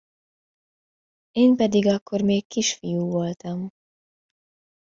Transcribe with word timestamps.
Én 1.31 1.55
pedig 1.55 1.87
akkor 1.87 2.21
még 2.21 2.47
kisfiú 2.47 3.09
voltam. 3.11 3.69